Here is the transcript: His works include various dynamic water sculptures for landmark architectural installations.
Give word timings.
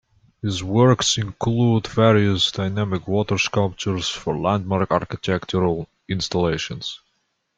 His 0.41 0.63
works 0.63 1.19
include 1.19 1.85
various 1.85 2.51
dynamic 2.51 3.07
water 3.07 3.37
sculptures 3.37 4.09
for 4.09 4.35
landmark 4.35 4.89
architectural 4.89 5.87
installations. 6.09 7.01